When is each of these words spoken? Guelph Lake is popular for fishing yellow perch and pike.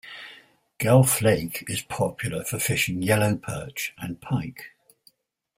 Guelph 0.79 1.21
Lake 1.21 1.63
is 1.67 1.83
popular 1.83 2.43
for 2.43 2.57
fishing 2.57 3.03
yellow 3.03 3.35
perch 3.35 3.93
and 3.99 4.19
pike. 4.19 4.71